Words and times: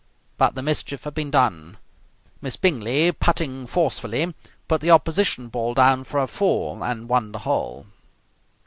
But 0.39 0.55
the 0.55 0.63
mischief 0.63 1.03
had 1.03 1.13
been 1.13 1.29
done. 1.29 1.77
Miss 2.41 2.55
Bingley, 2.55 3.11
putting 3.11 3.67
forcefully, 3.67 4.33
put 4.67 4.81
the 4.81 4.89
opposition 4.89 5.47
ball 5.47 5.75
down 5.75 6.05
for 6.05 6.19
a 6.19 6.25
four 6.25 6.83
and 6.83 7.07
won 7.07 7.31
the 7.31 7.37
hole. 7.45 7.85